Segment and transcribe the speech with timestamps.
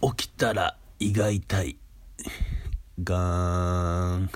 [0.00, 1.76] 起きたら胃が痛い。
[3.02, 4.30] ガーン。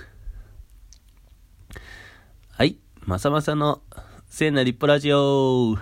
[2.50, 3.80] はい、まさまさの
[4.26, 5.70] 聖な立派ラジオ。
[5.70, 5.76] お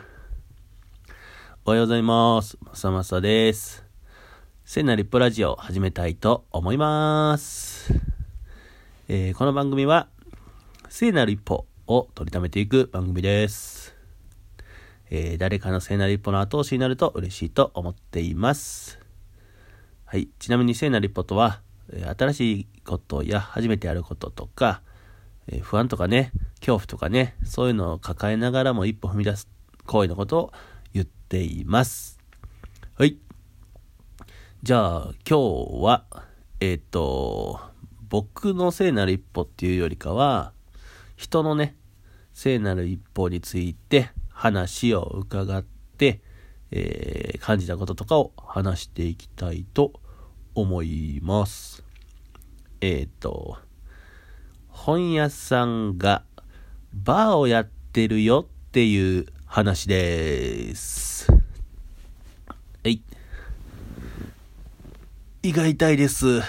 [1.64, 2.58] はようございます。
[2.61, 3.83] まさまさです。
[4.66, 7.94] 聖な立派ラジオを始めたいと思います。
[9.08, 10.08] えーこの番組は
[10.90, 13.97] 聖なる一歩を取りためていく番組です。
[15.08, 18.99] えー誰かの聖なる一歩の後押しになると嬉しいと思っています。
[20.10, 20.28] はい。
[20.41, 21.60] ちなみに聖なる一歩とは、
[22.19, 24.83] 新しいことや初めてやることとか、
[25.62, 29.48] 不安とかね、恐怖とかね、そういうのを抱えながらも一歩踏み出す
[29.86, 30.52] 行為のことを
[30.92, 32.19] 言っています。
[32.98, 33.19] はい。
[34.64, 35.38] じゃあ、今
[35.78, 36.05] 日は、
[36.58, 37.61] えっ、と、
[38.08, 40.52] 僕の聖なる一歩っていうよりかは、
[41.14, 41.77] 人のね、
[42.34, 46.20] 聖なる一歩について話を伺って、
[46.70, 49.92] えー感じたこととかを話していきたいと
[50.55, 51.83] 思います。
[52.81, 53.56] えっ、と、
[54.69, 56.22] 本屋さんが
[56.92, 61.33] バーをやってるよっていう話です。
[61.33, 61.39] は
[62.84, 63.02] い。
[65.42, 66.42] 胃が痛いです。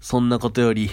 [0.00, 0.90] そんなことより。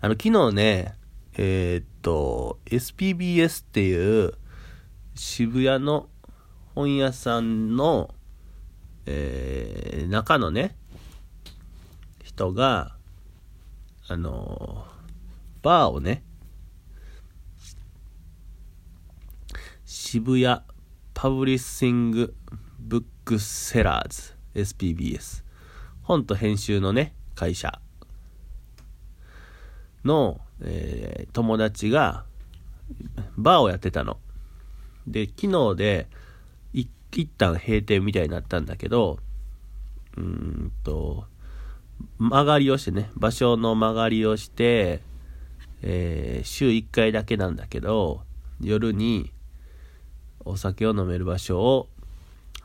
[0.00, 0.94] あの、昨日ね、
[1.36, 4.34] えーっと、SPBS っていう
[5.22, 6.08] 渋谷の
[6.74, 8.14] 本屋さんの、
[9.04, 10.78] えー中のね、
[12.24, 12.96] 人が、
[14.08, 14.86] あの、
[15.60, 16.24] バーをね、
[19.84, 20.62] 渋谷
[21.12, 22.34] パブリッシング
[22.78, 25.44] ブックセラーズ SPBS
[26.02, 27.78] 本と編集のね会社
[30.02, 32.24] の、えー友達が
[33.36, 34.16] バーをやってたの。
[35.06, 36.06] で昨日で
[36.72, 39.18] い一旦閉店みたいになったんだけど
[40.16, 41.24] うーんと
[42.18, 45.00] 曲がりをしてね場所の曲がりをして、
[45.82, 48.22] えー週1回だけなんだけど
[48.60, 49.32] 夜に
[50.44, 51.88] お酒を飲める場所を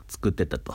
[0.08, 0.74] 作ってたと。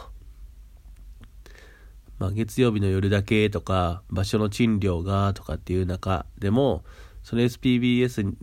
[2.20, 6.84] まあ、月曜日の夜だけとか場所の賃料がとかっていう中でも
[7.24, 8.34] その SPBS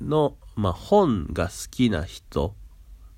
[0.00, 2.54] の、まあ、本が好きな人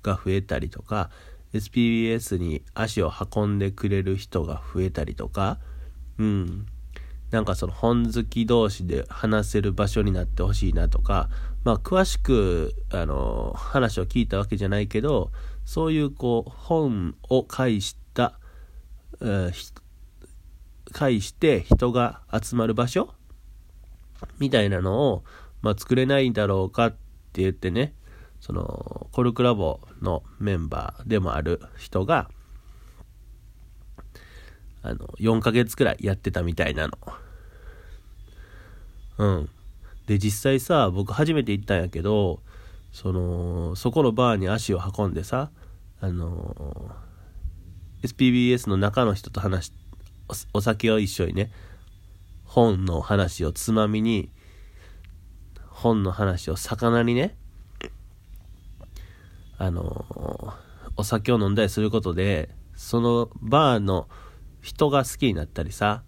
[0.01, 1.09] が増えたりとか
[1.53, 5.59] SPBS に足を運んでくれる人が増えたりとか
[6.17, 6.65] うん。
[7.31, 11.29] なんかその本好き同士で話せる場所になってほしいなとか、
[11.63, 15.31] まあ詳しく、あの、話を聞いたわけじゃないけど、
[15.65, 18.39] そういうこう、本を介した、
[19.19, 19.73] えー
[20.91, 23.15] 介して人が集まる場所
[24.39, 25.23] みたいなのを、
[25.61, 26.91] まあ作れないんだろうかっ
[27.31, 27.93] て言ってね、
[28.39, 32.29] その、コルクラボのメンバーでもある人が、
[34.81, 36.97] あの、4ヶ月くらいやってたみたいなの。
[39.17, 39.49] うん。
[40.07, 42.41] で、実際さ、僕初めて行ったんやけど、
[42.91, 45.51] その、そこのバーに足を運んでさ、
[46.01, 46.91] あの、
[48.03, 49.73] SPBS の中の人と話し、
[50.53, 51.51] お酒を一緒にね、
[52.53, 54.29] 本の話をつまみに、
[55.69, 57.35] 本の話を魚にね、
[59.57, 60.53] あの、
[60.95, 64.07] お酒を飲んだりすることで、そのバーの
[64.61, 66.03] 人が好きになったりさ、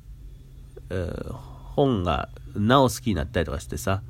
[1.73, 4.03] 本がなお好きになったりとかしてさ、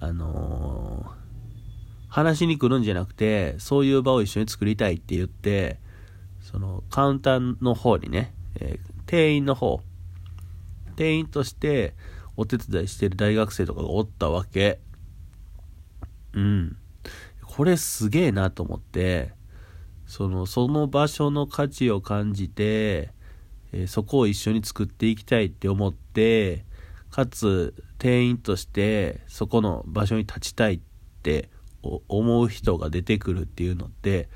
[0.00, 1.26] あのー
[2.08, 5.78] 話しに来るんじゃなくて、そういう場を一緒に作りたいって言って、
[6.40, 9.82] そのカウンターの方にね、えー店員の方、
[10.96, 11.94] 店員として
[12.36, 14.80] お手伝いしてる大学生とかがおったわけ。
[16.32, 16.76] うん。
[17.42, 19.32] これすげえなと思って、
[20.06, 23.10] その、その場所の価値を感じて、
[23.72, 26.64] えそこを一緒に作っていきたいって思って、
[27.10, 30.80] かつ店員としてそこの場所に立ちたいっ
[31.22, 31.48] て
[31.82, 34.28] 思う人が出てくるっていうのって、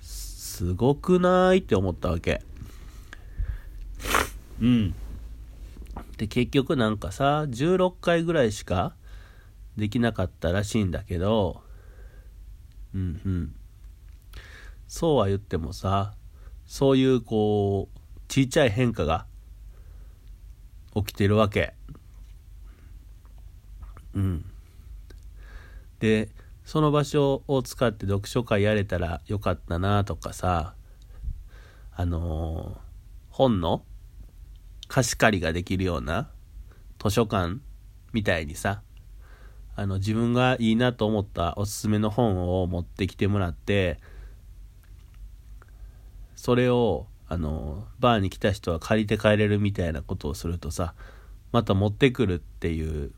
[0.00, 2.42] すごくないって思ったわけ。
[4.60, 4.94] うん。
[6.18, 8.94] で、結局なんかさ、16回ぐらいしか
[9.76, 11.62] できなかったらしいんだけど、
[12.92, 13.54] うんうん。
[14.88, 16.14] そうは言ってもさ、
[16.66, 19.26] そういうこう、ちっちゃい変化が
[20.94, 21.74] 起きてるわけ。
[24.12, 24.44] うん。
[26.00, 26.30] で、
[26.64, 30.74] その場所を使って読書会やれたらよかったなとかさ、
[31.92, 32.88] あのー
[33.38, 33.84] 本の
[34.88, 36.28] 貸し借りができるような
[36.98, 37.58] 図書館
[38.12, 38.82] みたいにさ、
[39.76, 44.00] あの自分がいいなと思ったおすすめの本を持ってきてもらって
[46.34, 50.94] それをあのバーに来た人は借りて帰れるみたいなことをするとさ
[51.52, 53.12] また持ってくるっていう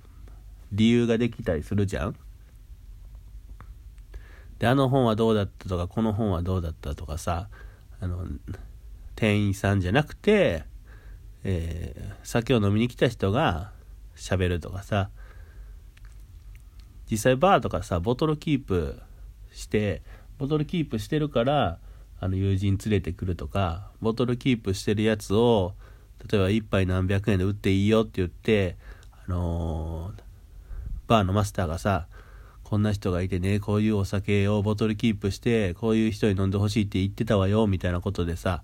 [0.73, 2.17] 理由ができたりするじゃん。
[4.59, 7.49] であの本はどうだったとかこの本はどうだったとかさ
[8.01, 8.27] あの
[9.17, 10.65] 店員さんじゃなくて、
[11.45, 13.73] えー、酒を飲みに来た人が
[14.17, 15.11] 喋るとかさ。
[17.11, 19.01] 実際バーとかさボトルキープ
[19.53, 20.01] して
[20.39, 21.79] ボトルキープしてるから
[22.21, 25.75] あの友人連れてくるとかボトルキープしてるやつを
[26.31, 28.77] 例えば1杯何百円で売っていいよって言って、
[29.27, 30.21] あのー、
[31.09, 32.07] バーのマスターがさ
[32.63, 38.63] こんな人がいてねこういうお酒をボトルキープしてこういう人に飲んでほしいって言ってたわよみたいなことでさ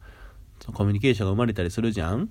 [0.73, 2.31] コミュニケーションが生まれたりするじゃん。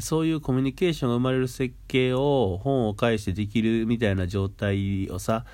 [0.00, 5.44] そういうコミュニケーションが生まれる設計を本を介してできるみたいな状態をさ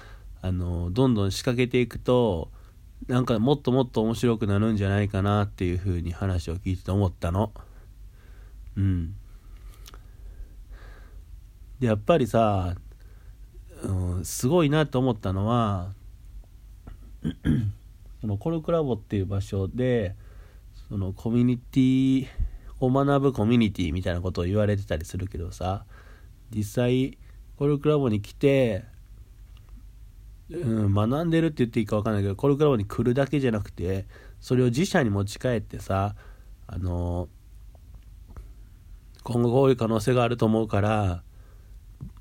[0.43, 2.51] あのどんどん仕掛けていくと
[3.09, 7.53] なんかもっともっと面白くなるんじゃないかなっていうふうに話を聞いてて思ったの。
[8.77, 9.15] うん。
[11.81, 12.75] でやっぱりさ、
[13.83, 15.93] うん、すごいなと思ったのは
[18.21, 20.15] そのコルクラボっていう場所で
[20.89, 22.27] そのコミュニティ
[22.81, 25.85] を学ぶコミュニティみたいなことを言われてたりするけどさ
[26.51, 27.19] 実際
[27.57, 28.85] コルクラボに来て
[30.49, 34.07] うん、学んでるって言っていいか分かんないけどコルクラボに来るだけじゃなくて
[34.41, 36.15] それを自社に持ち帰ってさ
[36.69, 37.29] あの
[39.25, 41.25] 今後こういう可能性があると思うから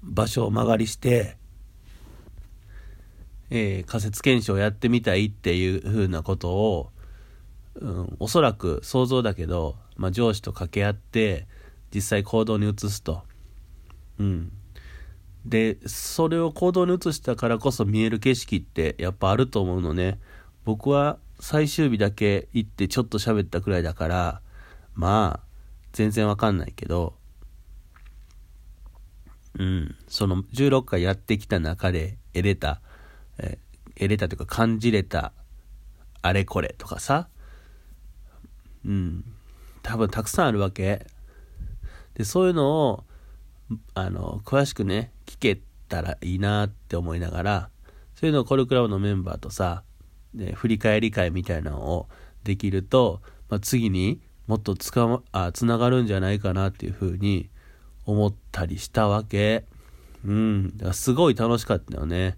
[0.02, 1.38] 場所を間借りして、
[3.50, 6.92] えー、仮説検証やってみたいっていうふうなことを、
[7.76, 11.48] うん、おそらく想像だけど、まあ、上司と掛け合って
[11.94, 13.24] 実際行動に移すと。
[14.20, 14.52] うん。
[15.46, 20.20] でそれを行動に移したからこそ見える景色ってやっぱあると思うのね。
[20.64, 24.42] 僕は最終日だけ行ってちょっと喋ったくらいだから
[24.96, 25.48] まあ
[25.94, 27.16] 全然わかんないけど。
[29.58, 29.96] うん。
[30.08, 32.82] その16回やってきた中で得れた、
[33.38, 33.58] え
[33.94, 35.32] 得れたというか感じれた
[36.22, 37.30] あれこれとかさ。
[38.86, 39.24] うん。
[39.82, 41.06] 多分たくさんあるわけ。
[42.16, 43.04] でそういうのを
[43.94, 45.60] あの詳しくね聞け
[45.90, 47.70] たらいいなって思いながら
[48.16, 49.84] そういうのをコルクラブのメンバーとさ
[50.34, 52.08] で振り返り会みたいなのを
[52.44, 57.50] できると、まあ、次にもっとつか、ま、あつながるんじゃないかなっていうふうに
[58.06, 59.66] 思ったりしたわけ。
[60.24, 60.74] うん。
[60.94, 62.38] すごい楽しかったよね。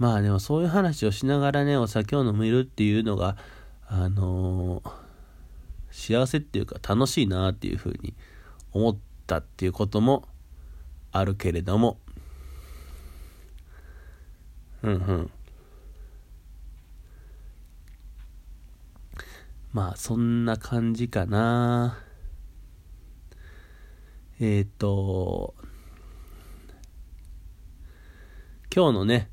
[0.00, 3.36] まあでもそういう話をしながらねお酒を飲めるっていうのが
[3.86, 5.10] あのー
[5.90, 8.14] 幸せっていうか楽しいなっていうふうに
[8.72, 10.24] 思ったっていうことも
[11.12, 11.98] あるけれども。
[14.82, 15.30] うんうん。
[19.72, 21.98] まあそんな感じかな。
[24.40, 25.54] えっ、ー、と
[28.74, 29.28] 今日のね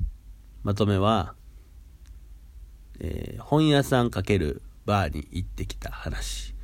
[0.67, 1.33] まとめは、
[2.99, 6.55] えー、本屋さん×バーに行ってきた話。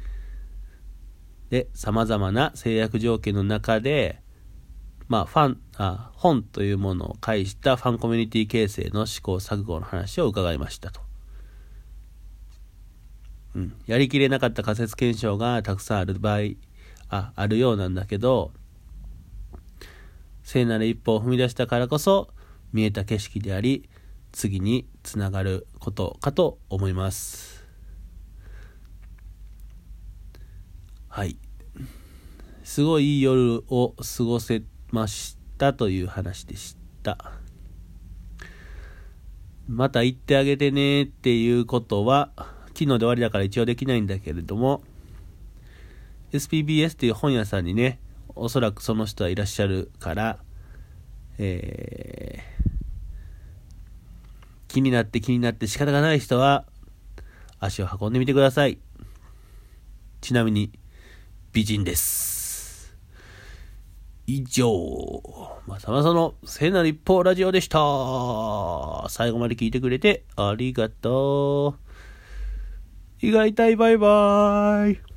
[1.49, 4.21] で様々な制約条件の中で
[5.07, 10.99] まあファンあ本というものを介したファンコミュニティ形成の試行錯誤の話を伺いましたと、
[13.55, 16.39] うん、やりきれなかった仮説検証がたくさんある場合
[17.07, 18.51] ああるようなんだけど
[20.43, 22.27] 聖なる一歩を踏み出したからこそ
[22.73, 23.87] 見えた景色であり
[24.31, 27.63] 次につながることかと思います。
[31.07, 31.37] はい
[32.63, 37.33] すごいいい夜を過ごせましたという話でした
[39.67, 42.31] また行ってあげてねっていうことは
[42.69, 44.81] 昨日で終わりだから一応できないんだけれども
[46.31, 47.99] SPBS っていう本屋さんにね
[48.33, 50.39] おそらくその人はいらっしゃるから
[51.37, 52.52] えー、
[54.73, 56.65] 気になって気になって仕方がない人は
[57.59, 58.79] 足を運んでみてください
[60.19, 60.71] ちなみに
[61.51, 62.97] 美人です。
[64.25, 64.71] 以上、
[65.67, 67.77] まさまさの聖なる一方ラジオでした。
[69.09, 71.75] 最後まで聞いてくれてありがと
[73.21, 73.27] う。
[73.27, 75.12] 胃が痛いバイバーイ。